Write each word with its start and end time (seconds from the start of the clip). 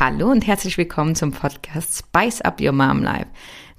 Hallo 0.00 0.30
und 0.30 0.46
herzlich 0.46 0.78
willkommen 0.78 1.16
zum 1.16 1.32
Podcast 1.32 1.98
Spice 1.98 2.40
Up 2.42 2.60
Your 2.60 2.70
Mom 2.70 3.02
Life. 3.02 3.26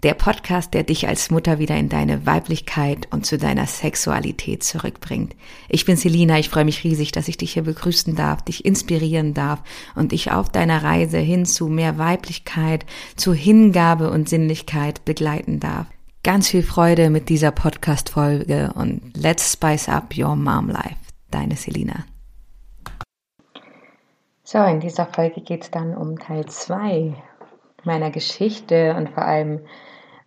Der 0.03 0.13
Podcast, 0.13 0.73
der 0.73 0.83
dich 0.83 1.07
als 1.07 1.31
Mutter 1.31 1.59
wieder 1.59 1.77
in 1.77 1.87
deine 1.87 2.25
Weiblichkeit 2.25 3.07
und 3.11 3.25
zu 3.25 3.37
deiner 3.37 3.65
Sexualität 3.67 4.61
zurückbringt. 4.61 5.33
Ich 5.69 5.85
bin 5.85 5.95
Selina, 5.95 6.37
ich 6.37 6.49
freue 6.49 6.65
mich 6.65 6.83
riesig, 6.83 7.13
dass 7.13 7.29
ich 7.29 7.37
dich 7.37 7.53
hier 7.53 7.63
begrüßen 7.63 8.17
darf, 8.17 8.41
dich 8.41 8.65
inspirieren 8.65 9.33
darf 9.33 9.63
und 9.95 10.11
dich 10.11 10.29
auf 10.29 10.49
deiner 10.49 10.83
Reise 10.83 11.19
hin 11.19 11.45
zu 11.45 11.69
mehr 11.69 11.97
Weiblichkeit, 11.97 12.85
zu 13.15 13.33
Hingabe 13.33 14.09
und 14.09 14.27
Sinnlichkeit 14.27 15.05
begleiten 15.05 15.61
darf. 15.61 15.87
Ganz 16.23 16.49
viel 16.49 16.63
Freude 16.63 17.11
mit 17.11 17.29
dieser 17.29 17.51
Podcast-Folge 17.51 18.73
und 18.75 19.15
let's 19.15 19.53
spice 19.53 19.87
up 19.87 20.13
your 20.17 20.35
mom 20.35 20.67
life. 20.67 20.97
Deine 21.31 21.55
Selina. 21.55 22.03
So, 24.51 24.57
in 24.63 24.79
dieser 24.79 25.05
Folge 25.05 25.41
geht 25.41 25.61
es 25.61 25.69
dann 25.69 25.95
um 25.95 26.17
Teil 26.17 26.43
2 26.47 27.13
meiner 27.83 28.09
Geschichte 28.09 28.95
und 28.97 29.11
vor 29.11 29.23
allem 29.23 29.59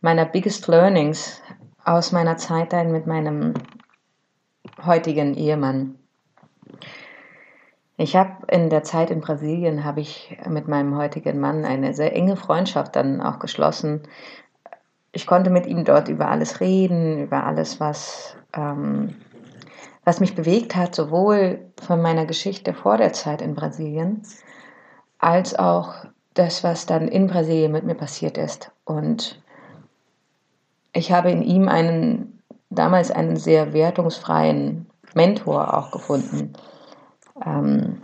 meiner 0.01 0.25
Biggest 0.25 0.69
Learnings 0.69 1.43
aus 1.85 2.13
meiner 2.13 2.37
Zeit 2.37 2.73
dann 2.73 2.93
mit 2.93 3.09
meinem 3.09 3.55
heutigen 4.87 5.35
Ehemann. 5.35 5.97
Ich 7.97 8.15
habe 8.15 8.47
in 8.47 8.71
der 8.71 8.85
Zeit 8.85 9.11
in 9.11 9.23
Brasilien 9.23 9.83
habe 9.83 10.03
ich 10.03 10.39
mit 10.49 10.69
meinem 10.69 10.97
heutigen 10.97 11.41
Mann 11.41 11.65
eine 11.65 11.93
sehr 11.93 12.15
enge 12.15 12.37
Freundschaft 12.37 12.95
dann 12.95 13.21
auch 13.21 13.41
geschlossen. 13.41 14.02
Ich 15.11 15.27
konnte 15.27 15.51
mit 15.51 15.66
ihm 15.66 15.85
dort 15.85 16.07
über 16.07 16.29
alles 16.29 16.61
reden, 16.61 17.25
über 17.25 17.43
alles, 17.43 17.80
was 17.80 18.37
ähm, 18.57 19.16
was 20.05 20.20
mich 20.20 20.34
bewegt 20.34 20.74
hat, 20.74 20.95
sowohl 20.95 21.61
von 21.80 22.02
meiner 22.02 22.27
Geschichte 22.27 22.74
vor 22.74 22.97
der 22.97 23.12
Zeit 23.12 23.41
in 23.41 23.55
Brasilien, 23.55 24.23
als 25.19 25.56
auch 25.56 25.95
das, 26.34 26.65
was 26.65 26.87
dann 26.87 27.09
in 27.09 27.29
Brasilien 27.29 27.73
mit 27.73 27.84
mir 27.84 27.95
passiert 27.95 28.38
ist. 28.38 28.73
Und 28.84 29.41
ich 30.93 31.12
habe 31.12 31.30
in 31.30 31.43
ihm 31.43 31.68
einen, 31.68 32.43
damals 32.71 33.10
einen 33.10 33.37
sehr 33.37 33.73
wertungsfreien 33.73 34.87
Mentor 35.15 35.77
auch 35.77 35.90
gefunden, 35.90 36.55
ähm, 37.45 38.02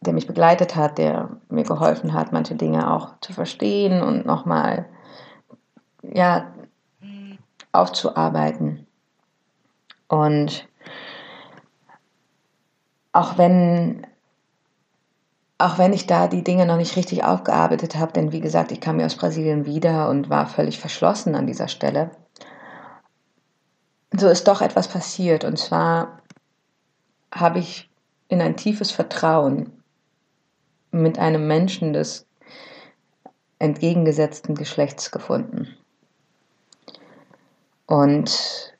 der 0.00 0.12
mich 0.12 0.26
begleitet 0.26 0.76
hat, 0.76 0.98
der 0.98 1.30
mir 1.48 1.64
geholfen 1.64 2.12
hat, 2.12 2.32
manche 2.32 2.54
Dinge 2.54 2.92
auch 2.92 3.14
zu 3.20 3.32
verstehen 3.32 4.02
und 4.02 4.24
nochmal 4.24 4.86
ja, 6.02 6.52
aufzuarbeiten. 7.72 8.86
Und 10.08 10.68
auch 13.16 13.38
wenn, 13.38 14.06
auch 15.56 15.78
wenn 15.78 15.94
ich 15.94 16.06
da 16.06 16.28
die 16.28 16.44
Dinge 16.44 16.66
noch 16.66 16.76
nicht 16.76 16.96
richtig 16.96 17.24
aufgearbeitet 17.24 17.96
habe, 17.96 18.12
denn 18.12 18.30
wie 18.30 18.40
gesagt, 18.40 18.72
ich 18.72 18.80
kam 18.80 19.00
ja 19.00 19.06
aus 19.06 19.16
Brasilien 19.16 19.64
wieder 19.64 20.10
und 20.10 20.28
war 20.28 20.46
völlig 20.46 20.78
verschlossen 20.78 21.34
an 21.34 21.46
dieser 21.46 21.68
Stelle, 21.68 22.10
so 24.12 24.28
ist 24.28 24.46
doch 24.48 24.60
etwas 24.60 24.88
passiert. 24.88 25.44
Und 25.44 25.58
zwar 25.58 26.20
habe 27.32 27.58
ich 27.58 27.90
in 28.28 28.42
ein 28.42 28.56
tiefes 28.56 28.90
Vertrauen 28.90 29.82
mit 30.90 31.18
einem 31.18 31.46
Menschen 31.46 31.94
des 31.94 32.26
entgegengesetzten 33.58 34.54
Geschlechts 34.54 35.10
gefunden. 35.10 35.74
Und 37.86 38.75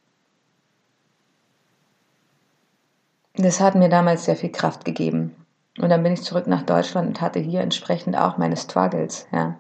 das 3.38 3.60
hat 3.60 3.74
mir 3.74 3.88
damals 3.88 4.24
sehr 4.24 4.36
viel 4.36 4.50
Kraft 4.50 4.84
gegeben. 4.84 5.34
Und 5.78 5.90
dann 5.90 6.02
bin 6.02 6.12
ich 6.12 6.22
zurück 6.22 6.46
nach 6.46 6.62
Deutschland 6.62 7.08
und 7.08 7.20
hatte 7.20 7.38
hier 7.38 7.60
entsprechend 7.60 8.16
auch 8.16 8.38
meine 8.38 8.56
Struggles, 8.56 9.26
ja. 9.32 9.56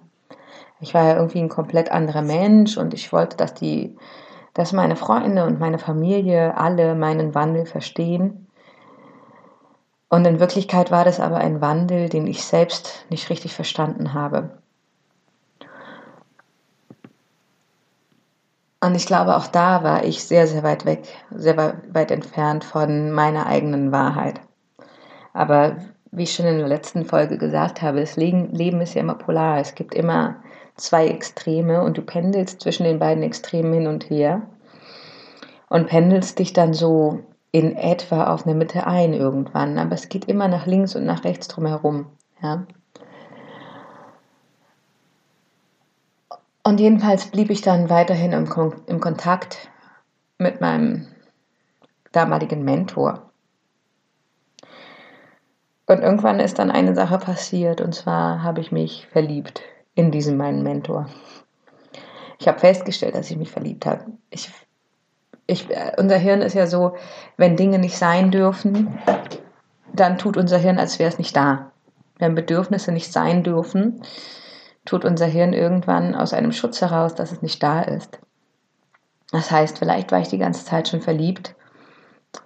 Ich 0.80 0.92
war 0.92 1.04
ja 1.04 1.16
irgendwie 1.16 1.40
ein 1.40 1.48
komplett 1.48 1.90
anderer 1.90 2.22
Mensch 2.22 2.76
und 2.76 2.92
ich 2.92 3.12
wollte, 3.12 3.36
dass 3.36 3.54
die, 3.54 3.96
dass 4.52 4.72
meine 4.72 4.96
Freunde 4.96 5.44
und 5.44 5.58
meine 5.58 5.78
Familie 5.78 6.56
alle 6.56 6.94
meinen 6.94 7.34
Wandel 7.34 7.64
verstehen. 7.64 8.48
Und 10.10 10.26
in 10.26 10.38
Wirklichkeit 10.38 10.90
war 10.90 11.04
das 11.04 11.18
aber 11.18 11.38
ein 11.38 11.60
Wandel, 11.60 12.08
den 12.08 12.26
ich 12.26 12.44
selbst 12.44 13.06
nicht 13.08 13.30
richtig 13.30 13.54
verstanden 13.54 14.12
habe. 14.12 14.58
Und 18.80 18.94
ich 18.94 19.06
glaube, 19.06 19.36
auch 19.36 19.46
da 19.46 19.82
war 19.82 20.04
ich 20.04 20.22
sehr, 20.24 20.46
sehr 20.46 20.62
weit 20.62 20.84
weg, 20.84 21.08
sehr 21.30 21.56
weit 21.56 22.10
entfernt 22.10 22.62
von 22.64 23.10
meiner 23.10 23.46
eigenen 23.46 23.90
Wahrheit. 23.90 24.40
Aber 25.32 25.76
wie 26.12 26.24
ich 26.24 26.34
schon 26.34 26.46
in 26.46 26.58
der 26.58 26.68
letzten 26.68 27.04
Folge 27.04 27.38
gesagt 27.38 27.82
habe, 27.82 28.00
das 28.00 28.16
Leben 28.16 28.80
ist 28.80 28.94
ja 28.94 29.00
immer 29.00 29.16
polar. 29.16 29.58
Es 29.58 29.74
gibt 29.74 29.94
immer 29.94 30.36
zwei 30.76 31.08
Extreme 31.08 31.82
und 31.82 31.98
du 31.98 32.02
pendelst 32.02 32.60
zwischen 32.60 32.84
den 32.84 32.98
beiden 32.98 33.22
Extremen 33.22 33.72
hin 33.72 33.86
und 33.86 34.08
her 34.10 34.42
und 35.68 35.88
pendelst 35.88 36.38
dich 36.38 36.52
dann 36.52 36.74
so 36.74 37.20
in 37.52 37.76
etwa 37.76 38.32
auf 38.32 38.46
eine 38.46 38.54
Mitte 38.54 38.86
ein 38.86 39.14
irgendwann. 39.14 39.78
Aber 39.78 39.94
es 39.94 40.08
geht 40.08 40.26
immer 40.26 40.48
nach 40.48 40.66
links 40.66 40.94
und 40.94 41.04
nach 41.04 41.24
rechts 41.24 41.48
drumherum. 41.48 42.06
Ja? 42.42 42.66
Und 46.66 46.80
jedenfalls 46.80 47.26
blieb 47.26 47.50
ich 47.50 47.60
dann 47.62 47.90
weiterhin 47.90 48.32
im, 48.32 48.48
Kon 48.48 48.74
im 48.88 48.98
Kontakt 48.98 49.70
mit 50.36 50.60
meinem 50.60 51.06
damaligen 52.10 52.64
Mentor. 52.64 53.30
Und 55.86 56.02
irgendwann 56.02 56.40
ist 56.40 56.58
dann 56.58 56.72
eine 56.72 56.96
Sache 56.96 57.18
passiert, 57.18 57.80
und 57.80 57.94
zwar 57.94 58.42
habe 58.42 58.60
ich 58.60 58.72
mich 58.72 59.06
verliebt 59.12 59.62
in 59.94 60.10
diesen 60.10 60.36
meinen 60.36 60.64
Mentor. 60.64 61.08
Ich 62.40 62.48
habe 62.48 62.58
festgestellt, 62.58 63.14
dass 63.14 63.30
ich 63.30 63.36
mich 63.36 63.52
verliebt 63.52 63.86
habe. 63.86 64.04
Ich, 64.30 64.50
ich, 65.46 65.68
unser 65.98 66.18
Hirn 66.18 66.42
ist 66.42 66.54
ja 66.54 66.66
so, 66.66 66.96
wenn 67.36 67.56
Dinge 67.56 67.78
nicht 67.78 67.96
sein 67.96 68.32
dürfen, 68.32 68.98
dann 69.92 70.18
tut 70.18 70.36
unser 70.36 70.58
Hirn, 70.58 70.80
als 70.80 70.98
wäre 70.98 71.10
es 71.10 71.18
nicht 71.18 71.36
da. 71.36 71.70
Wenn 72.18 72.34
Bedürfnisse 72.34 72.90
nicht 72.90 73.12
sein 73.12 73.44
dürfen, 73.44 74.02
tut 74.86 75.04
unser 75.04 75.26
Hirn 75.26 75.52
irgendwann 75.52 76.14
aus 76.14 76.32
einem 76.32 76.52
Schutz 76.52 76.80
heraus, 76.80 77.14
dass 77.14 77.32
es 77.32 77.42
nicht 77.42 77.62
da 77.62 77.82
ist. 77.82 78.18
Das 79.32 79.50
heißt, 79.50 79.78
vielleicht 79.78 80.12
war 80.12 80.20
ich 80.20 80.28
die 80.28 80.38
ganze 80.38 80.64
Zeit 80.64 80.88
schon 80.88 81.02
verliebt, 81.02 81.54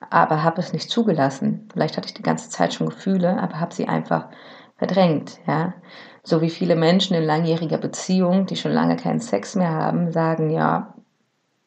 aber 0.08 0.42
habe 0.42 0.60
es 0.60 0.72
nicht 0.72 0.90
zugelassen. 0.90 1.68
Vielleicht 1.72 1.96
hatte 1.96 2.08
ich 2.08 2.14
die 2.14 2.22
ganze 2.22 2.48
Zeit 2.48 2.74
schon 2.74 2.88
Gefühle, 2.88 3.40
aber 3.40 3.60
habe 3.60 3.74
sie 3.74 3.86
einfach 3.86 4.28
verdrängt. 4.76 5.38
Ja? 5.46 5.74
So 6.22 6.40
wie 6.40 6.50
viele 6.50 6.76
Menschen 6.76 7.14
in 7.14 7.24
langjähriger 7.24 7.78
Beziehung, 7.78 8.46
die 8.46 8.56
schon 8.56 8.72
lange 8.72 8.96
keinen 8.96 9.20
Sex 9.20 9.54
mehr 9.54 9.70
haben, 9.70 10.10
sagen, 10.10 10.50
ja, 10.50 10.94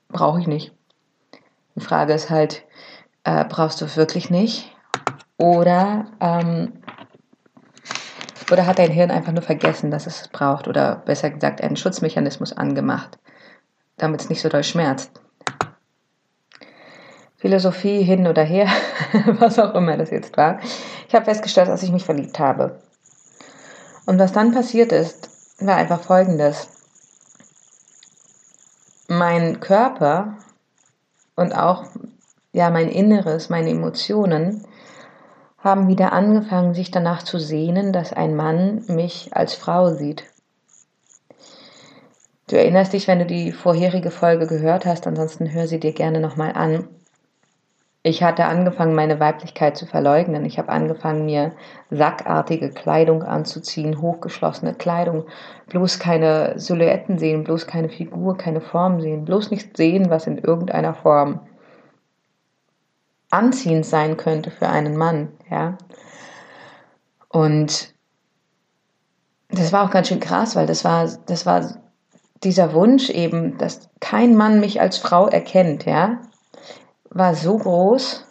brauche 0.10 0.40
ich 0.40 0.48
nicht. 0.48 0.74
Die 1.76 1.82
Frage 1.82 2.14
ist 2.14 2.30
halt, 2.30 2.64
äh, 3.24 3.46
brauchst 3.46 3.82
du 3.82 3.86
es 3.86 3.98
wirklich 3.98 4.30
nicht? 4.30 4.76
Oder 5.38 6.06
ähm, 6.20 6.83
oder 8.52 8.66
hat 8.66 8.80
dein 8.80 8.92
Hirn 8.92 9.12
einfach 9.12 9.32
nur 9.32 9.42
vergessen, 9.42 9.92
dass 9.92 10.08
es 10.08 10.28
braucht? 10.28 10.68
Oder 10.68 11.02
besser 11.06 11.30
gesagt, 11.30 11.62
einen 11.62 11.76
Schutzmechanismus 11.76 12.54
angemacht, 12.54 13.18
damit 13.98 14.22
es 14.22 14.30
nicht 14.30 14.42
so 14.42 14.50
doll 14.50 14.64
schmerzt? 14.64 15.12
Philosophie 17.38 18.04
hin 18.04 18.28
oder 18.28 18.44
her, 18.44 18.68
was 19.40 19.60
auch 19.60 19.76
immer 19.76 19.98
das 19.98 20.12
jetzt 20.12 20.38
war. 20.38 20.60
Ich 21.08 21.14
habe 21.14 21.26
festgestellt, 21.26 21.68
dass 21.68 21.84
ich 21.84 21.92
mich 21.92 22.06
verliebt 22.06 22.40
habe. 22.40 22.80
Und 24.06 24.20
was 24.20 24.32
dann 24.32 24.54
passiert 24.54 24.92
ist, 24.92 25.30
war 25.60 25.76
einfach 25.76 26.02
folgendes. 26.02 26.70
Mein 29.08 29.60
Körper 29.60 30.38
und 31.36 31.54
auch 31.54 31.86
ja 32.54 32.70
mein 32.70 32.90
Inneres, 32.90 33.50
meine 33.50 33.72
Emotionen 33.72 34.66
haben 35.64 35.88
wieder 35.88 36.12
angefangen, 36.12 36.74
sich 36.74 36.92
danach 36.92 37.24
zu 37.24 37.40
sehnen, 37.40 37.94
dass 37.94 38.12
ein 38.12 38.36
Mann 38.36 38.84
mich 38.88 39.30
als 39.34 39.54
Frau 39.56 39.92
sieht. 39.92 40.26
Du 42.50 42.58
erinnerst 42.58 42.92
dich, 42.92 43.08
wenn 43.08 43.20
du 43.20 43.26
die 43.26 43.54
vorherige 43.54 44.12
Folge 44.12 44.46
gehört 44.46 44.86
hast, 44.86 45.08
ansonsten 45.08 45.54
hör 45.54 45.66
sie 45.68 45.80
dir 45.80 45.94
gerne 45.94 46.20
nochmal 46.20 46.54
an. 46.54 46.88
Ich 48.06 48.22
hatte 48.22 48.44
angefangen, 48.44 48.96
meine 48.96 49.22
Weiblichkeit 49.22 49.78
zu 49.78 49.86
verleugnen. 49.86 50.44
Ich 50.44 50.60
habe 50.60 50.68
angefangen, 50.68 51.26
mir 51.26 51.54
sackartige 51.90 52.70
Kleidung 52.70 53.24
anzuziehen, 53.24 54.02
hochgeschlossene 54.02 54.74
Kleidung, 54.74 55.24
bloß 55.68 56.00
keine 56.00 56.60
Silhouetten 56.60 57.18
sehen, 57.18 57.46
bloß 57.46 57.66
keine 57.66 57.88
Figur, 57.88 58.38
keine 58.38 58.60
Form 58.60 59.00
sehen, 59.00 59.24
bloß 59.24 59.52
nicht 59.52 59.78
sehen, 59.78 60.10
was 60.10 60.28
in 60.28 60.38
irgendeiner 60.38 60.94
Form 60.94 61.40
anziehend 63.34 63.86
sein 63.86 64.16
könnte 64.18 64.52
für 64.52 64.70
einen 64.70 64.96
Mann, 64.96 65.30
ja. 65.50 65.78
Und 67.30 67.94
das 69.50 69.72
war 69.72 69.86
auch 69.86 69.92
ganz 69.92 70.08
schön 70.08 70.20
krass, 70.20 70.56
weil 70.56 70.68
das 70.68 70.84
war, 70.84 71.10
das 71.26 71.46
war 71.46 71.78
dieser 72.44 72.74
Wunsch 72.74 73.10
eben, 73.10 73.58
dass 73.58 73.90
kein 74.00 74.36
Mann 74.36 74.60
mich 74.60 74.82
als 74.82 74.98
Frau 74.98 75.28
erkennt, 75.28 75.86
ja, 75.86 76.20
war 77.10 77.36
so 77.36 77.58
groß, 77.58 78.26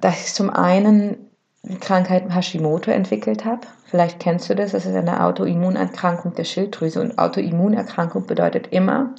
dass 0.00 0.26
ich 0.26 0.34
zum 0.34 0.50
einen 0.50 1.30
die 1.62 1.78
Krankheit 1.78 2.34
Hashimoto 2.34 2.90
entwickelt 2.90 3.44
habe. 3.44 3.66
Vielleicht 3.84 4.18
kennst 4.18 4.48
du 4.48 4.54
das, 4.54 4.72
das 4.72 4.86
ist 4.86 4.94
eine 4.94 5.24
Autoimmunerkrankung 5.24 6.34
der 6.34 6.44
Schilddrüse 6.44 7.00
und 7.00 7.18
Autoimmunerkrankung 7.18 8.26
bedeutet 8.26 8.68
immer, 8.68 9.14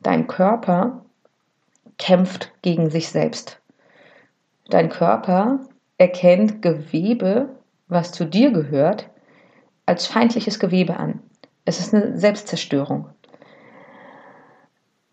dein 0.00 0.26
Körper 0.26 1.03
kämpft 1.98 2.52
gegen 2.62 2.90
sich 2.90 3.08
selbst. 3.08 3.60
Dein 4.68 4.88
Körper 4.88 5.60
erkennt 5.98 6.62
Gewebe, 6.62 7.50
was 7.88 8.12
zu 8.12 8.24
dir 8.24 8.50
gehört, 8.50 9.08
als 9.86 10.06
feindliches 10.06 10.58
Gewebe 10.58 10.96
an. 10.96 11.20
Es 11.64 11.80
ist 11.80 11.94
eine 11.94 12.18
Selbstzerstörung. 12.18 13.08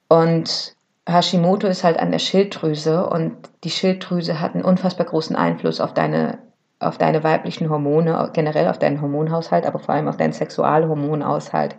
Und 0.10 0.76
Hashimoto 1.08 1.68
ist 1.68 1.84
halt 1.84 2.00
an 2.00 2.12
der 2.12 2.20
Schilddrüse 2.20 3.08
und 3.08 3.38
die 3.64 3.70
Schilddrüse 3.70 4.40
hat 4.40 4.56
einen 4.56 4.64
unfassbar 4.64 5.06
großen 5.06 5.36
Einfluss 5.36 5.82
auf 5.82 5.94
deine, 5.94 6.40
auf 6.80 6.98
deine 6.98 7.24
weiblichen 7.24 7.70
Hormone, 7.70 8.30
generell 8.34 8.68
auf 8.68 8.80
deinen 8.80 9.02
Hormonhaushalt, 9.02 9.66
aber 9.66 9.80
vor 9.80 9.96
allem 9.96 10.08
auf 10.08 10.18
deinen 10.18 10.34
Sexualhormonhaushalt. 10.34 11.76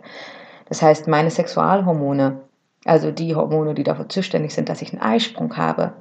Das 0.69 0.81
heißt, 0.81 1.07
meine 1.07 1.29
Sexualhormone, 1.29 2.41
also 2.85 3.11
die 3.11 3.35
Hormone, 3.35 3.73
die 3.73 3.83
dafür 3.83 4.09
zuständig 4.09 4.53
sind, 4.53 4.69
dass 4.69 4.81
ich 4.81 4.93
einen 4.93 5.01
Eisprung 5.01 5.55
habe, 5.57 5.93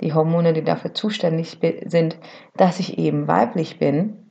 die 0.00 0.12
Hormone, 0.12 0.52
die 0.52 0.64
dafür 0.64 0.94
zuständig 0.94 1.58
sind, 1.86 2.18
dass 2.56 2.80
ich 2.80 2.98
eben 2.98 3.28
weiblich 3.28 3.78
bin, 3.78 4.30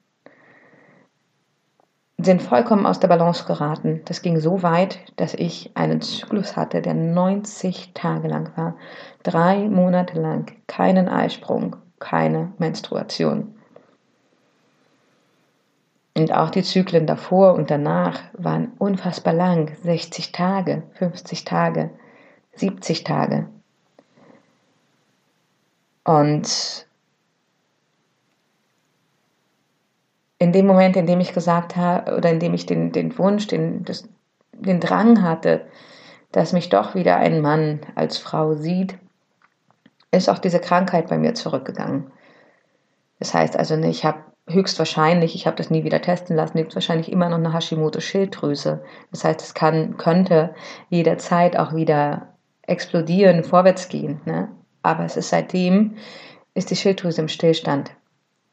sind 2.18 2.42
vollkommen 2.42 2.86
aus 2.86 3.00
der 3.00 3.08
Balance 3.08 3.46
geraten. 3.46 4.02
Das 4.06 4.22
ging 4.22 4.40
so 4.40 4.64
weit, 4.64 5.00
dass 5.18 5.34
ich 5.34 5.72
einen 5.76 6.02
Zyklus 6.02 6.56
hatte, 6.56 6.82
der 6.82 6.94
90 6.94 7.94
Tage 7.94 8.28
lang 8.28 8.52
war. 8.56 8.78
Drei 9.24 9.68
Monate 9.68 10.20
lang 10.20 10.52
keinen 10.68 11.10
Eisprung, 11.10 11.76
keine 12.00 12.54
Menstruation. 12.58 13.56
Und 16.18 16.32
auch 16.32 16.50
die 16.50 16.64
Zyklen 16.64 17.06
davor 17.06 17.56
und 17.56 17.70
danach 17.70 18.22
waren 18.34 18.72
unfassbar 18.78 19.34
lang. 19.34 19.76
60 19.84 20.32
Tage, 20.32 20.84
50 20.94 21.44
Tage, 21.44 21.90
70 22.56 23.04
Tage. 23.04 23.48
Und 26.06 26.88
in 30.40 30.52
dem 30.54 30.68
Moment, 30.68 30.96
in 30.96 31.06
dem 31.06 31.20
ich 31.20 31.34
gesagt 31.34 31.76
habe, 31.76 32.16
oder 32.16 32.30
in 32.32 32.40
dem 32.40 32.54
ich 32.54 32.66
den, 32.66 32.92
den 32.92 33.18
Wunsch, 33.18 33.48
den, 33.48 33.84
das, 33.84 34.08
den 34.54 34.80
Drang 34.80 35.22
hatte, 35.22 35.66
dass 36.32 36.54
mich 36.54 36.70
doch 36.70 36.96
wieder 36.96 37.18
ein 37.18 37.42
Mann 37.42 37.82
als 37.96 38.18
Frau 38.18 38.54
sieht, 38.54 38.98
ist 40.12 40.30
auch 40.30 40.40
diese 40.40 40.60
Krankheit 40.60 41.08
bei 41.08 41.18
mir 41.18 41.34
zurückgegangen. 41.34 42.12
Das 43.20 43.34
heißt 43.34 43.58
also, 43.58 43.76
ich 43.76 44.06
habe 44.06 44.20
höchstwahrscheinlich, 44.48 45.36
ich 45.36 45.48
habe 45.48 45.58
das 45.58 45.70
nie 45.70 45.84
wieder 45.84 46.02
testen 46.02 46.36
lassen, 46.36 46.60
höchstwahrscheinlich 46.60 47.12
immer 47.12 47.30
noch 47.30 47.38
eine 47.38 47.54
Hashimoto-Schilddrüse. 47.54 48.82
Das 49.12 49.24
heißt, 49.24 49.42
es 49.42 49.54
kann, 49.54 49.98
könnte 49.98 50.54
jederzeit 50.90 51.58
auch 51.58 51.74
wieder 51.74 52.34
explodieren, 52.62 53.44
vorwärts 53.44 53.90
gehen. 53.90 54.22
Ne? 54.26 54.50
Aber 54.84 55.04
es 55.04 55.18
ist 55.18 55.30
seitdem, 55.30 55.96
ist 56.54 56.70
die 56.70 56.76
Schilddrüse 56.76 57.22
im 57.22 57.28
Stillstand. 57.28 57.92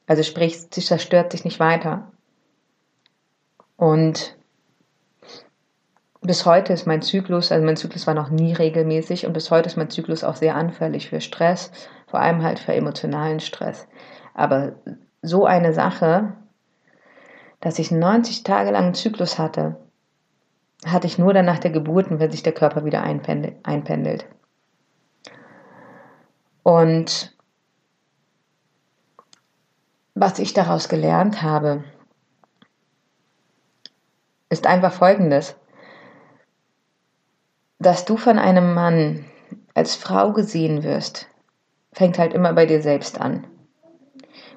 Also 0.06 0.22
sprich, 0.22 0.58
sie 0.70 0.80
zerstört 0.80 1.32
sich 1.32 1.44
nicht 1.44 1.60
weiter. 1.60 2.10
Und 3.76 4.36
bis 6.22 6.46
heute 6.46 6.72
ist 6.72 6.86
mein 6.86 7.02
Zyklus, 7.02 7.52
also 7.52 7.64
mein 7.64 7.76
Zyklus 7.76 8.06
war 8.06 8.14
noch 8.14 8.30
nie 8.30 8.52
regelmäßig 8.52 9.26
und 9.26 9.32
bis 9.32 9.50
heute 9.50 9.66
ist 9.66 9.76
mein 9.76 9.90
Zyklus 9.90 10.24
auch 10.24 10.36
sehr 10.36 10.54
anfällig 10.54 11.08
für 11.08 11.20
Stress, 11.20 11.72
vor 12.06 12.20
allem 12.20 12.42
halt 12.42 12.58
für 12.58 12.74
emotionalen 12.74 13.40
Stress. 13.40 13.88
Aber 14.34 14.74
so 15.22 15.46
eine 15.46 15.72
Sache, 15.72 16.34
dass 17.60 17.78
ich 17.78 17.90
90 17.92 18.42
Tage 18.42 18.72
lang 18.72 18.84
einen 18.84 18.94
Zyklus 18.94 19.38
hatte, 19.38 19.76
hatte 20.84 21.06
ich 21.06 21.18
nur 21.18 21.32
dann 21.32 21.46
nach 21.46 21.60
der 21.60 21.70
Geburt, 21.70 22.06
wenn 22.10 22.30
sich 22.30 22.42
der 22.42 22.52
Körper 22.52 22.84
wieder 22.84 23.02
einpendelt. 23.02 24.26
Und 26.64 27.36
was 30.14 30.38
ich 30.38 30.52
daraus 30.52 30.88
gelernt 30.88 31.42
habe, 31.42 31.84
ist 34.50 34.66
einfach 34.66 34.92
Folgendes, 34.92 35.56
dass 37.78 38.04
du 38.04 38.16
von 38.16 38.38
einem 38.38 38.74
Mann 38.74 39.24
als 39.74 39.96
Frau 39.96 40.32
gesehen 40.32 40.82
wirst, 40.82 41.28
fängt 41.92 42.18
halt 42.18 42.34
immer 42.34 42.52
bei 42.52 42.66
dir 42.66 42.82
selbst 42.82 43.20
an. 43.20 43.46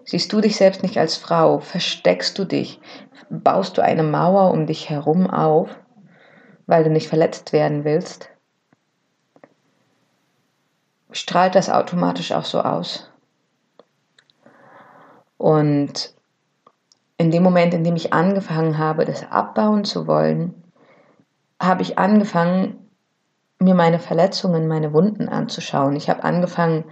Siehst 0.05 0.31
du 0.31 0.39
dich 0.39 0.55
selbst 0.55 0.83
nicht 0.83 0.97
als 0.99 1.17
Frau, 1.17 1.59
versteckst 1.59 2.37
du 2.37 2.45
dich, 2.45 2.79
baust 3.29 3.77
du 3.77 3.83
eine 3.83 4.03
Mauer 4.03 4.51
um 4.51 4.67
dich 4.67 4.89
herum 4.89 5.27
auf, 5.27 5.69
weil 6.67 6.83
du 6.83 6.91
nicht 6.91 7.09
verletzt 7.09 7.53
werden 7.53 7.83
willst, 7.83 8.29
strahlt 11.11 11.55
das 11.55 11.69
automatisch 11.69 12.31
auch 12.31 12.45
so 12.45 12.61
aus. 12.61 13.11
Und 15.37 16.13
in 17.17 17.31
dem 17.31 17.43
Moment, 17.43 17.73
in 17.73 17.83
dem 17.83 17.95
ich 17.95 18.13
angefangen 18.13 18.77
habe, 18.77 19.05
das 19.05 19.29
abbauen 19.31 19.85
zu 19.85 20.05
wollen, 20.05 20.63
habe 21.59 21.81
ich 21.81 21.97
angefangen, 21.97 22.89
mir 23.57 23.73
meine 23.73 23.99
Verletzungen, 23.99 24.67
meine 24.67 24.91
Wunden 24.91 25.29
anzuschauen. 25.29 25.95
Ich 25.95 26.09
habe 26.09 26.23
angefangen, 26.23 26.83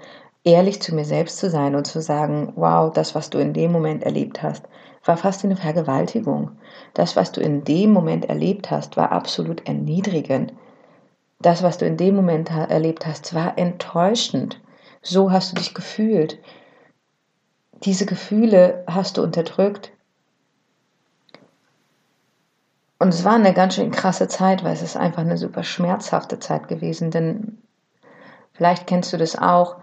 ehrlich 0.43 0.81
zu 0.81 0.93
mir 0.93 1.05
selbst 1.05 1.37
zu 1.37 1.49
sein 1.49 1.75
und 1.75 1.85
zu 1.85 2.01
sagen, 2.01 2.53
wow, 2.55 2.91
das, 2.91 3.15
was 3.15 3.29
du 3.29 3.37
in 3.39 3.53
dem 3.53 3.71
Moment 3.71 4.03
erlebt 4.03 4.43
hast, 4.43 4.65
war 5.05 5.17
fast 5.17 5.43
eine 5.43 5.55
Vergewaltigung. 5.55 6.51
Das, 6.93 7.15
was 7.15 7.31
du 7.31 7.41
in 7.41 7.63
dem 7.63 7.91
Moment 7.91 8.25
erlebt 8.25 8.71
hast, 8.71 8.97
war 8.97 9.11
absolut 9.11 9.67
erniedrigend. 9.67 10.53
Das, 11.39 11.63
was 11.63 11.77
du 11.77 11.85
in 11.85 11.97
dem 11.97 12.15
Moment 12.15 12.51
erlebt 12.51 13.05
hast, 13.05 13.33
war 13.33 13.57
enttäuschend. 13.57 14.61
So 15.01 15.31
hast 15.31 15.51
du 15.51 15.55
dich 15.55 15.73
gefühlt. 15.73 16.39
Diese 17.83 18.05
Gefühle 18.05 18.83
hast 18.87 19.17
du 19.17 19.23
unterdrückt. 19.23 19.91
Und 22.99 23.09
es 23.09 23.25
war 23.25 23.33
eine 23.33 23.53
ganz 23.53 23.75
schön 23.75 23.91
krasse 23.91 24.29
Zeit, 24.29 24.63
weil 24.63 24.71
es 24.71 24.81
ist 24.81 24.95
einfach 24.95 25.23
eine 25.23 25.37
super 25.37 25.63
schmerzhafte 25.63 26.39
Zeit 26.39 26.69
gewesen, 26.69 27.11
denn 27.11 27.61
vielleicht 28.53 28.87
kennst 28.87 29.11
du 29.11 29.17
das 29.17 29.37
auch, 29.37 29.75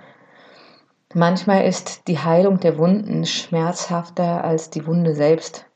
Manchmal 1.15 1.65
ist 1.65 2.07
die 2.07 2.21
Heilung 2.21 2.61
der 2.61 2.79
Wunden 2.79 3.27
schmerzhafter 3.27 4.45
als 4.45 4.71
die 4.71 4.87
Wunde 4.87 5.17
selbst, 5.17 5.67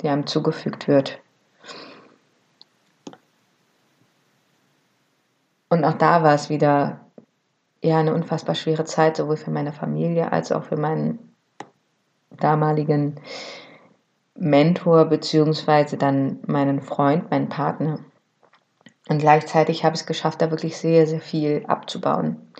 die 0.00 0.08
einem 0.08 0.26
zugefügt 0.26 0.86
wird. 0.86 1.18
Und 5.70 5.84
auch 5.84 5.94
da 5.94 6.22
war 6.22 6.34
es 6.34 6.50
wieder 6.50 7.00
ja 7.80 7.98
eine 7.98 8.12
unfassbar 8.12 8.54
schwere 8.54 8.84
Zeit, 8.84 9.16
sowohl 9.16 9.38
für 9.38 9.50
meine 9.50 9.72
Familie 9.72 10.30
als 10.30 10.52
auch 10.52 10.64
für 10.64 10.76
meinen 10.76 11.34
damaligen 12.30 13.18
Mentor 14.34 15.06
beziehungsweise 15.06 15.96
dann 15.96 16.40
meinen 16.46 16.82
Freund, 16.82 17.30
meinen 17.30 17.48
Partner. 17.48 17.98
Und 19.08 19.18
gleichzeitig 19.18 19.84
habe 19.84 19.94
ich 19.94 20.02
es 20.02 20.06
geschafft, 20.06 20.42
da 20.42 20.50
wirklich 20.50 20.76
sehr, 20.76 21.06
sehr 21.06 21.20
viel 21.20 21.64
abzubauen. 21.66 22.52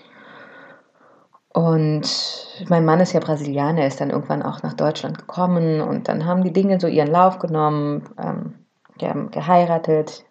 Und 1.53 2.65
mein 2.67 2.83
Mann 2.83 2.99
ist 2.99 3.13
ja 3.13 3.19
Brasilianer, 3.19 3.81
er 3.81 3.87
ist 3.87 4.01
dann 4.01 4.09
irgendwann 4.09 4.41
auch 4.41 4.63
nach 4.63 4.73
Deutschland 4.73 5.19
gekommen 5.19 5.81
und 5.81 6.07
dann 6.07 6.25
haben 6.25 6.43
die 6.43 6.51
Dinge 6.51 6.79
so 6.79 6.87
ihren 6.87 7.11
Lauf 7.11 7.37
genommen. 7.37 8.09
Ähm, 8.17 8.55
wir 8.97 9.09
haben 9.09 9.29
geheiratet. 9.29 10.25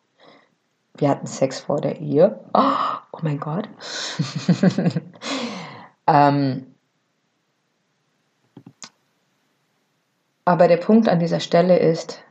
Wir 0.97 1.09
hatten 1.09 1.27
Sex 1.27 1.61
vor 1.61 1.81
der 1.81 2.01
Ehe. 2.01 2.41
Oh, 2.53 2.61
oh 3.13 3.19
mein 3.23 3.39
Gott. 3.39 3.69
ähm, 6.09 6.67
aber 10.45 10.67
der 10.67 10.77
Punkt 10.79 11.09
an 11.09 11.21
dieser 11.21 11.41
Stelle 11.41 11.79
ist, 11.79 12.25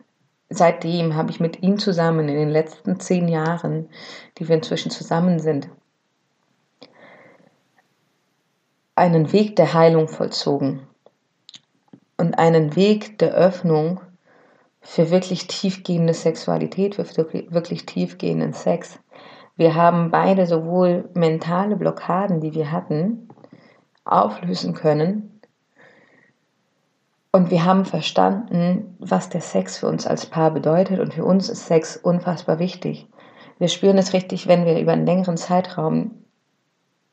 seitdem 0.49 1.15
habe 1.15 1.31
ich 1.31 1.39
mit 1.39 1.63
ihm 1.63 1.79
zusammen 1.79 2.27
in 2.27 2.35
den 2.35 2.49
letzten 2.49 2.99
zehn 2.99 3.29
Jahren, 3.29 3.89
die 4.37 4.49
wir 4.49 4.55
inzwischen 4.57 4.91
zusammen 4.91 5.39
sind, 5.39 5.69
einen 9.01 9.33
Weg 9.33 9.55
der 9.55 9.73
Heilung 9.73 10.07
vollzogen 10.07 10.81
und 12.17 12.37
einen 12.37 12.75
Weg 12.75 13.17
der 13.17 13.33
Öffnung 13.33 13.99
für 14.79 15.09
wirklich 15.09 15.47
tiefgehende 15.47 16.13
Sexualität, 16.13 16.93
für 16.93 17.07
wirklich 17.07 17.87
tiefgehenden 17.87 18.53
Sex. 18.53 18.99
Wir 19.55 19.73
haben 19.73 20.11
beide 20.11 20.45
sowohl 20.45 21.09
mentale 21.15 21.77
Blockaden, 21.77 22.41
die 22.41 22.53
wir 22.53 22.71
hatten, 22.71 23.27
auflösen 24.05 24.75
können. 24.75 25.41
Und 27.31 27.49
wir 27.49 27.65
haben 27.65 27.85
verstanden, 27.85 28.97
was 28.99 29.29
der 29.29 29.41
Sex 29.41 29.79
für 29.79 29.87
uns 29.87 30.05
als 30.05 30.27
Paar 30.27 30.51
bedeutet. 30.51 30.99
Und 30.99 31.15
für 31.15 31.25
uns 31.25 31.49
ist 31.49 31.65
Sex 31.65 31.97
unfassbar 31.97 32.59
wichtig. 32.59 33.07
Wir 33.57 33.67
spüren 33.67 33.97
es 33.97 34.13
richtig, 34.13 34.47
wenn 34.47 34.65
wir 34.65 34.79
über 34.79 34.91
einen 34.91 35.07
längeren 35.07 35.37
Zeitraum 35.37 36.20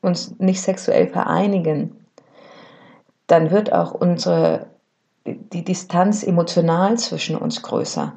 uns 0.01 0.35
nicht 0.39 0.61
sexuell 0.61 1.07
vereinigen, 1.07 2.05
dann 3.27 3.51
wird 3.51 3.71
auch 3.71 3.91
unsere, 3.91 4.67
die 5.25 5.63
Distanz 5.63 6.23
emotional 6.23 6.97
zwischen 6.97 7.35
uns 7.35 7.61
größer. 7.61 8.13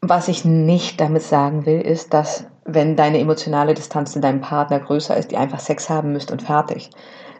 Was 0.00 0.28
ich 0.28 0.44
nicht 0.44 1.00
damit 1.00 1.22
sagen 1.22 1.64
will, 1.66 1.80
ist, 1.80 2.12
dass 2.12 2.46
wenn 2.64 2.96
deine 2.96 3.18
emotionale 3.18 3.74
Distanz 3.74 4.12
zu 4.12 4.20
deinem 4.20 4.40
Partner 4.40 4.80
größer 4.80 5.16
ist, 5.16 5.32
ihr 5.32 5.40
einfach 5.40 5.60
Sex 5.60 5.88
haben 5.88 6.12
müsst 6.12 6.30
und 6.30 6.42
fertig. 6.42 6.90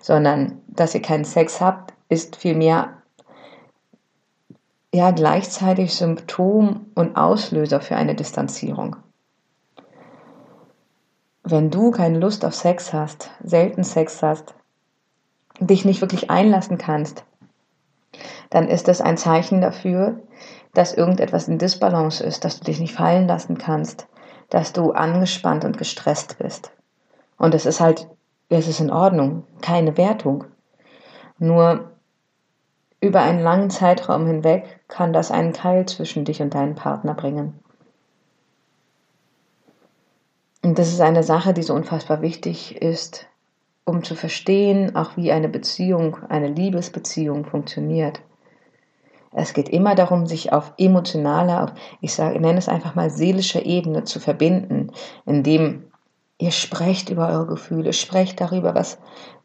Sondern, 0.01 0.61
dass 0.69 0.95
ihr 0.95 1.03
keinen 1.03 1.25
Sex 1.25 1.61
habt, 1.61 1.95
ist 2.09 2.37
vielmehr 2.37 3.03
ja 4.95 5.11
gleichzeitig 5.11 5.95
Symptom 5.95 6.87
und 6.95 7.17
Auslöser 7.17 7.81
für 7.81 7.97
eine 7.97 8.15
Distanzierung. 8.15 8.97
Wenn 11.47 11.71
du 11.71 11.91
keine 11.91 12.19
Lust 12.19 12.43
auf 12.47 12.55
Sex 12.55 12.95
hast, 12.95 13.31
selten 13.43 13.85
Sex 13.85 14.23
hast, 14.23 14.55
dich 15.61 15.85
nicht 15.85 16.01
wirklich 16.01 16.31
einlassen 16.31 16.79
kannst, 16.79 17.25
dann 18.49 18.67
ist 18.67 18.89
das 18.89 19.03
ein 19.03 19.19
Zeichen 19.19 19.61
dafür, 19.61 20.23
dass 20.73 20.95
irgendetwas 20.95 21.47
in 21.47 21.59
Disbalance 21.59 22.25
ist, 22.25 22.47
dass 22.47 22.59
du 22.59 22.65
dich 22.65 22.81
nicht 22.81 22.95
fallen 22.95 23.29
lassen 23.29 23.59
kannst, 23.59 24.07
dass 24.49 24.73
du 24.73 24.93
angespannt 24.93 25.67
und 25.67 25.77
gestresst 25.77 26.39
bist. 26.39 26.73
Und 27.37 27.55
es 27.55 27.67
ist 27.67 27.79
halt, 27.79 28.09
es 28.49 28.67
ist 28.67 28.81
in 28.81 28.91
Ordnung, 28.91 29.45
keine 29.61 29.99
Wertung. 29.99 30.45
Nur 31.39 31.91
über 33.03 33.21
einen 33.21 33.41
langen 33.41 33.69
Zeitraum 33.69 34.27
hinweg 34.27 34.81
kann 34.89 35.13
das 35.13 35.31
einen 35.31 35.53
Keil 35.53 35.85
zwischen 35.85 36.25
dich 36.25 36.41
und 36.41 36.55
deinen 36.55 36.75
Partner 36.75 37.13
bringen. 37.13 37.61
Und 40.65 40.79
das 40.79 40.89
ist 40.89 41.03
eine 41.03 41.23
Sache, 41.23 41.53
die 41.53 41.63
so 41.63 41.75
unfassbar 41.75 42.23
wichtig 42.23 42.81
ist, 42.81 43.27
um 43.85 44.03
zu 44.03 44.15
verstehen, 44.15 44.97
auch 44.97 45.15
wie 45.15 45.31
eine 45.31 45.51
Beziehung, 45.51 46.17
eine 46.31 46.49
Liebesbeziehung 46.49 47.45
funktioniert. 47.45 48.23
Es 49.31 49.53
geht 49.53 49.69
immer 49.69 49.95
darum, 49.95 50.27
sich 50.27 50.55
auf 50.55 50.73
emotionaler, 50.79 51.65
auf, 51.65 51.73
ich 52.01 52.15
sage, 52.15 52.37
ich 52.37 52.41
nenne 52.41 52.59
es 52.59 52.71
einfach 52.71 52.95
mal 52.95 53.11
seelischer 53.11 53.67
Ebene 53.67 54.05
zu 54.05 54.21
verbinden, 54.21 54.91
indem 55.27 55.85
ihr 56.39 56.51
sprecht 56.51 57.11
über 57.11 57.29
eure 57.29 57.47
Gefühle, 57.47 57.93
sprecht 57.93 58.41
darüber, 58.41 58.75
was, 58.75 58.97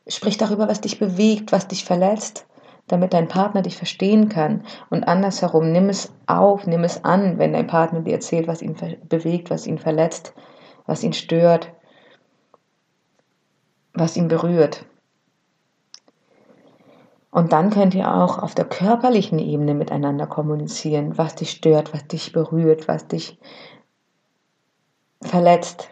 spricht 0.08 0.40
darüber, 0.40 0.70
was 0.70 0.80
dich 0.80 1.00
bewegt, 1.00 1.52
was 1.52 1.68
dich 1.68 1.84
verletzt, 1.84 2.46
damit 2.88 3.14
dein 3.14 3.28
Partner 3.28 3.62
dich 3.62 3.76
verstehen 3.76 4.30
kann. 4.30 4.64
Und 4.90 5.04
andersherum, 5.04 5.74
nimm 5.74 5.90
es 5.90 6.14
auf, 6.28 6.66
nimm 6.66 6.86
es 6.86 7.04
an, 7.04 7.40
wenn 7.40 7.52
dein 7.52 7.68
Partner 7.68 8.00
dir 8.00 8.14
erzählt, 8.14 8.48
was 8.48 8.62
ihn 8.62 8.78
bewegt, 9.10 9.50
was 9.50 9.68
ihn 9.68 9.80
verletzt, 9.80 10.34
was 10.90 11.04
ihn 11.04 11.14
stört, 11.14 11.72
was 13.94 14.18
ihn 14.18 14.28
berührt. 14.28 14.88
Und 17.30 17.54
dann 17.54 17.70
könnt 17.70 17.94
ihr 17.94 18.12
auch 18.12 18.40
auf 18.40 18.56
der 18.56 18.66
körperlichen 18.66 19.38
Ebene 19.38 19.76
miteinander 19.76 20.26
kommunizieren, 20.26 21.16
was 21.16 21.36
dich 21.36 21.52
stört, 21.52 21.94
was 21.94 22.08
dich 22.08 22.32
berührt, 22.32 22.88
was 22.88 23.08
dich 23.08 23.38
verletzt. 25.22 25.90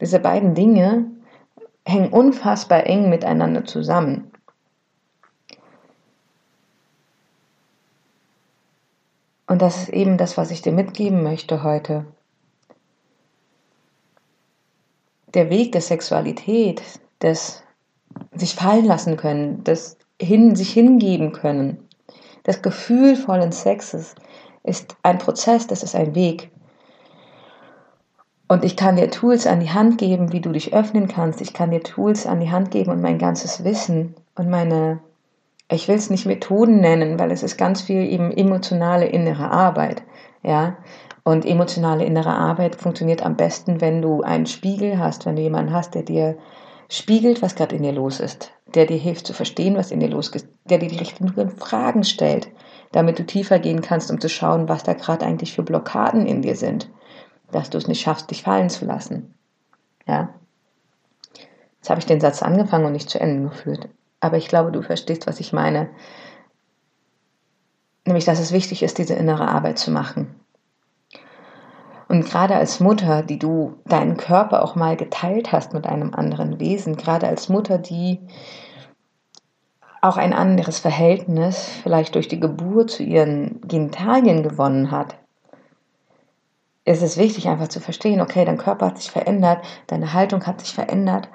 Diese 0.00 0.18
beiden 0.18 0.54
Dinge 0.54 1.10
hängen 1.84 2.10
unfassbar 2.14 2.86
eng 2.86 3.10
miteinander 3.10 3.66
zusammen. 3.66 4.32
Und 9.46 9.60
das 9.60 9.76
ist 9.76 9.88
eben 9.90 10.16
das, 10.16 10.38
was 10.38 10.50
ich 10.50 10.62
dir 10.62 10.72
mitgeben 10.72 11.22
möchte 11.22 11.62
heute. 11.62 12.06
Der 15.36 15.50
Weg 15.50 15.70
der 15.70 15.82
Sexualität, 15.82 16.82
des 17.22 17.62
sich 18.34 18.54
fallen 18.54 18.86
lassen 18.86 19.16
können, 19.16 19.62
des 19.62 19.98
hin, 20.20 20.56
sich 20.56 20.72
hingeben 20.72 21.32
können, 21.32 21.86
des 22.46 22.62
gefühlvollen 22.62 23.52
Sexes 23.52 24.14
ist 24.64 24.96
ein 25.02 25.18
Prozess, 25.18 25.66
das 25.66 25.82
ist 25.82 25.94
ein 25.94 26.14
Weg. 26.14 26.50
Und 28.48 28.64
ich 28.64 28.76
kann 28.76 28.96
dir 28.96 29.10
Tools 29.10 29.46
an 29.46 29.60
die 29.60 29.70
Hand 29.70 29.98
geben, 29.98 30.32
wie 30.32 30.40
du 30.40 30.52
dich 30.52 30.72
öffnen 30.72 31.08
kannst. 31.08 31.40
Ich 31.40 31.52
kann 31.52 31.70
dir 31.70 31.82
Tools 31.82 32.26
an 32.26 32.40
die 32.40 32.50
Hand 32.50 32.70
geben 32.70 32.90
und 32.90 33.00
mein 33.00 33.18
ganzes 33.18 33.64
Wissen 33.64 34.14
und 34.36 34.48
meine 34.48 35.00
ich 35.70 35.88
will 35.88 35.96
es 35.96 36.10
nicht 36.10 36.26
Methoden 36.26 36.80
nennen, 36.80 37.18
weil 37.18 37.30
es 37.30 37.42
ist 37.42 37.56
ganz 37.56 37.82
viel 37.82 38.02
eben 38.02 38.30
emotionale 38.30 39.06
innere 39.06 39.50
Arbeit, 39.50 40.02
ja. 40.42 40.76
Und 41.24 41.44
emotionale 41.44 42.04
innere 42.04 42.34
Arbeit 42.34 42.76
funktioniert 42.76 43.24
am 43.24 43.36
besten, 43.36 43.80
wenn 43.80 44.00
du 44.00 44.22
einen 44.22 44.46
Spiegel 44.46 45.00
hast, 45.00 45.26
wenn 45.26 45.34
du 45.34 45.42
jemanden 45.42 45.72
hast, 45.72 45.96
der 45.96 46.04
dir 46.04 46.38
spiegelt, 46.88 47.42
was 47.42 47.56
gerade 47.56 47.74
in 47.74 47.82
dir 47.82 47.92
los 47.92 48.20
ist, 48.20 48.52
der 48.74 48.86
dir 48.86 48.96
hilft 48.96 49.26
zu 49.26 49.32
verstehen, 49.32 49.76
was 49.76 49.90
in 49.90 49.98
dir 49.98 50.08
los 50.08 50.28
ist, 50.28 50.46
der 50.70 50.78
dir 50.78 50.88
die 50.88 50.98
richtigen 50.98 51.50
Fragen 51.50 52.04
stellt, 52.04 52.48
damit 52.92 53.18
du 53.18 53.26
tiefer 53.26 53.58
gehen 53.58 53.80
kannst, 53.80 54.08
um 54.12 54.20
zu 54.20 54.28
schauen, 54.28 54.68
was 54.68 54.84
da 54.84 54.92
gerade 54.92 55.26
eigentlich 55.26 55.52
für 55.52 55.64
Blockaden 55.64 56.26
in 56.26 56.42
dir 56.42 56.54
sind, 56.54 56.88
dass 57.50 57.70
du 57.70 57.78
es 57.78 57.88
nicht 57.88 58.00
schaffst, 58.00 58.30
dich 58.30 58.42
fallen 58.44 58.70
zu 58.70 58.84
lassen. 58.84 59.34
Ja. 60.06 60.30
Jetzt 61.78 61.90
habe 61.90 61.98
ich 61.98 62.06
den 62.06 62.20
Satz 62.20 62.40
angefangen 62.42 62.84
und 62.84 62.92
nicht 62.92 63.10
zu 63.10 63.20
Ende 63.20 63.48
geführt. 63.48 63.88
Aber 64.26 64.38
ich 64.38 64.48
glaube, 64.48 64.72
du 64.72 64.82
verstehst, 64.82 65.28
was 65.28 65.38
ich 65.38 65.52
meine. 65.52 65.88
Nämlich, 68.04 68.24
dass 68.24 68.40
es 68.40 68.50
wichtig 68.50 68.82
ist, 68.82 68.98
diese 68.98 69.14
innere 69.14 69.46
Arbeit 69.46 69.78
zu 69.78 69.92
machen. 69.92 70.34
Und 72.08 72.24
gerade 72.24 72.56
als 72.56 72.80
Mutter, 72.80 73.22
die 73.22 73.38
du 73.38 73.78
deinen 73.84 74.16
Körper 74.16 74.64
auch 74.64 74.74
mal 74.74 74.96
geteilt 74.96 75.52
hast 75.52 75.74
mit 75.74 75.86
einem 75.86 76.12
anderen 76.12 76.58
Wesen, 76.58 76.96
gerade 76.96 77.28
als 77.28 77.48
Mutter, 77.48 77.78
die 77.78 78.18
auch 80.02 80.16
ein 80.16 80.32
anderes 80.32 80.80
Verhältnis 80.80 81.68
vielleicht 81.84 82.16
durch 82.16 82.26
die 82.26 82.40
Geburt 82.40 82.90
zu 82.90 83.04
ihren 83.04 83.60
Genitalien 83.60 84.42
gewonnen 84.42 84.90
hat, 84.90 85.18
ist 86.84 87.02
es 87.02 87.16
wichtig 87.16 87.46
einfach 87.46 87.68
zu 87.68 87.78
verstehen, 87.78 88.20
okay, 88.20 88.44
dein 88.44 88.58
Körper 88.58 88.86
hat 88.86 88.98
sich 88.98 89.12
verändert, 89.12 89.64
deine 89.86 90.12
Haltung 90.14 90.44
hat 90.48 90.60
sich 90.60 90.74
verändert 90.74 91.28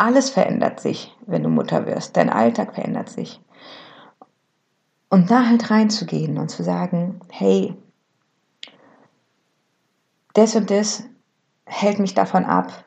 alles 0.00 0.30
verändert 0.30 0.80
sich, 0.80 1.14
wenn 1.26 1.42
du 1.42 1.50
Mutter 1.50 1.84
wirst. 1.84 2.16
Dein 2.16 2.30
Alltag 2.30 2.74
verändert 2.74 3.10
sich. 3.10 3.40
Und 5.10 5.30
da 5.30 5.46
halt 5.46 5.70
reinzugehen 5.70 6.38
und 6.38 6.48
zu 6.48 6.62
sagen, 6.62 7.20
hey, 7.28 7.76
das 10.32 10.56
und 10.56 10.70
das 10.70 11.04
hält 11.66 11.98
mich 11.98 12.14
davon 12.14 12.46
ab, 12.46 12.84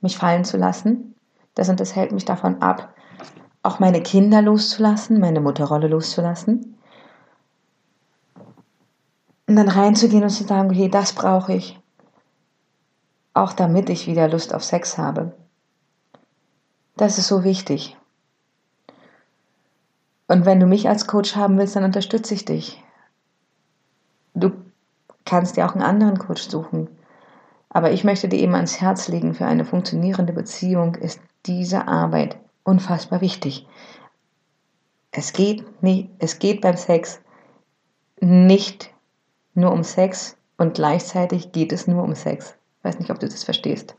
mich 0.00 0.16
fallen 0.16 0.44
zu 0.44 0.56
lassen. 0.56 1.14
Das 1.54 1.68
und 1.68 1.80
das 1.80 1.94
hält 1.94 2.12
mich 2.12 2.24
davon 2.24 2.62
ab, 2.62 2.94
auch 3.62 3.78
meine 3.78 4.02
Kinder 4.02 4.40
loszulassen, 4.40 5.20
meine 5.20 5.40
Mutterrolle 5.40 5.88
loszulassen. 5.88 6.78
Und 9.46 9.56
dann 9.56 9.68
reinzugehen 9.68 10.22
und 10.22 10.30
zu 10.30 10.44
sagen, 10.44 10.70
okay, 10.70 10.88
das 10.88 11.12
brauche 11.12 11.52
ich. 11.52 11.78
Auch 13.34 13.52
damit 13.52 13.90
ich 13.90 14.06
wieder 14.06 14.28
Lust 14.28 14.54
auf 14.54 14.64
Sex 14.64 14.96
habe. 14.96 15.34
Das 16.96 17.18
ist 17.18 17.26
so 17.26 17.42
wichtig. 17.42 17.96
Und 20.28 20.46
wenn 20.46 20.60
du 20.60 20.66
mich 20.66 20.88
als 20.88 21.06
Coach 21.06 21.34
haben 21.36 21.58
willst, 21.58 21.76
dann 21.76 21.84
unterstütze 21.84 22.34
ich 22.34 22.44
dich. 22.44 22.82
Du 24.34 24.52
kannst 25.24 25.56
dir 25.56 25.66
auch 25.66 25.74
einen 25.74 25.82
anderen 25.82 26.18
Coach 26.18 26.42
suchen. 26.48 26.88
Aber 27.68 27.90
ich 27.90 28.04
möchte 28.04 28.28
dir 28.28 28.38
eben 28.38 28.54
ans 28.54 28.80
Herz 28.80 29.08
legen, 29.08 29.34
für 29.34 29.46
eine 29.46 29.64
funktionierende 29.64 30.32
Beziehung 30.32 30.94
ist 30.94 31.20
diese 31.46 31.88
Arbeit 31.88 32.38
unfassbar 32.62 33.20
wichtig. 33.20 33.66
Es 35.10 35.32
geht, 35.32 35.82
nicht, 35.82 36.10
es 36.18 36.38
geht 36.38 36.60
beim 36.60 36.76
Sex 36.76 37.20
nicht 38.20 38.92
nur 39.54 39.72
um 39.72 39.82
Sex 39.82 40.36
und 40.56 40.74
gleichzeitig 40.74 41.52
geht 41.52 41.72
es 41.72 41.86
nur 41.86 42.02
um 42.02 42.14
Sex. 42.14 42.54
Ich 42.78 42.84
weiß 42.84 42.98
nicht, 43.00 43.10
ob 43.10 43.18
du 43.18 43.28
das 43.28 43.44
verstehst 43.44 43.96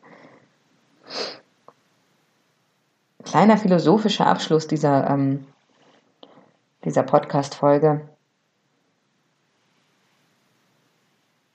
kleiner 3.25 3.57
philosophischer 3.57 4.27
Abschluss 4.27 4.67
dieser, 4.67 5.09
ähm, 5.09 5.45
dieser 6.85 7.03
Podcast-Folge. 7.03 8.07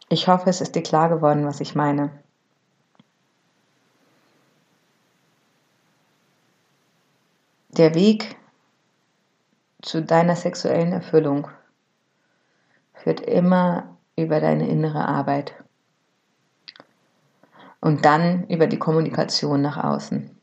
Ich 0.09 0.27
hoffe, 0.29 0.51
es 0.51 0.61
ist 0.61 0.75
dir 0.75 0.83
klar 0.83 1.09
geworden, 1.09 1.47
was 1.47 1.61
ich 1.61 1.75
meine. 1.75 2.11
Der 7.69 7.95
Weg 7.95 8.37
zu 9.81 10.03
deiner 10.03 10.37
sexuellen 10.37 10.93
Erfüllung 10.93 11.49
führt 12.93 13.21
immer 13.21 13.97
über 14.17 14.41
deine 14.41 14.69
innere 14.69 15.07
Arbeit 15.07 15.55
und 17.81 18.05
dann 18.05 18.47
über 18.49 18.67
die 18.67 18.79
Kommunikation 18.79 19.63
nach 19.63 19.83
außen. 19.83 20.40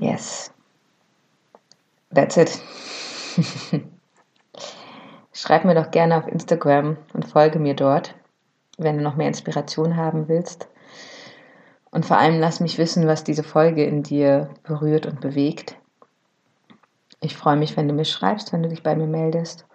Yes. 0.00 0.50
That's 2.12 2.36
it. 2.36 2.58
Schreib 5.32 5.64
mir 5.64 5.74
doch 5.74 5.90
gerne 5.90 6.16
auf 6.16 6.26
Instagram 6.26 6.96
und 7.12 7.26
folge 7.26 7.58
mir 7.58 7.74
dort, 7.74 8.14
wenn 8.78 8.96
du 8.96 9.02
noch 9.02 9.16
mehr 9.16 9.28
Inspiration 9.28 9.96
haben 9.96 10.26
willst. 10.28 10.68
Und 11.90 12.06
vor 12.06 12.18
allem 12.18 12.40
lass 12.40 12.60
mich 12.60 12.78
wissen, 12.78 13.06
was 13.06 13.24
diese 13.24 13.42
Folge 13.42 13.84
in 13.84 14.02
dir 14.02 14.50
berührt 14.62 15.06
und 15.06 15.20
bewegt. 15.20 15.76
Ich 17.20 17.36
freue 17.36 17.56
mich, 17.56 17.76
wenn 17.76 17.86
du 17.88 17.94
mir 17.94 18.04
schreibst, 18.06 18.52
wenn 18.52 18.62
du 18.62 18.68
dich 18.68 18.82
bei 18.82 18.96
mir 18.96 19.06
meldest. 19.06 19.66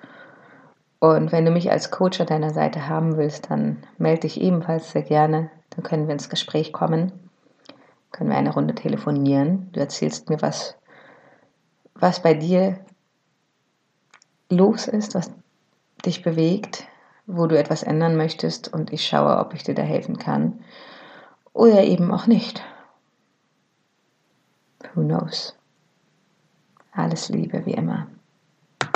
Und 0.99 1.31
wenn 1.31 1.45
du 1.45 1.51
mich 1.51 1.69
als 1.69 1.91
Coach 1.91 2.19
an 2.19 2.27
deiner 2.27 2.51
Seite 2.51 2.89
haben 2.89 3.17
willst, 3.17 3.51
dann 3.51 3.83
melde 3.97 4.21
dich 4.21 4.41
ebenfalls 4.41 4.91
sehr 4.91 5.03
gerne. 5.03 5.51
Dann 5.69 5.83
können 5.83 6.07
wir 6.07 6.13
ins 6.13 6.29
Gespräch 6.29 6.73
kommen. 6.73 7.24
Können 8.15 8.29
wir 8.29 8.37
eine 8.37 8.53
Runde 8.53 8.73
telefonieren. 8.73 9.67
Du 9.73 9.81
erzählst 9.81 10.29
mir, 10.29 10.41
was, 10.41 10.77
was 11.95 12.21
bei 12.21 12.33
dir 12.33 12.79
los 14.49 14.87
ist, 14.87 15.15
was 15.15 15.31
dich 16.05 16.23
bewegt, 16.23 16.87
wo 17.25 17.45
du 17.45 17.59
etwas 17.59 17.83
ändern 17.83 18.15
möchtest 18.15 18.71
und 18.71 18.93
ich 18.93 19.05
schaue, 19.05 19.37
ob 19.39 19.53
ich 19.53 19.63
dir 19.63 19.75
da 19.75 19.81
helfen 19.81 20.17
kann. 20.17 20.61
Oder 21.51 21.83
eben 21.83 22.09
auch 22.09 22.25
nicht. 22.25 22.63
Who 24.93 25.01
knows? 25.01 25.53
Alles 26.93 27.27
Liebe 27.27 27.65
wie 27.65 27.73
immer. 27.73 28.07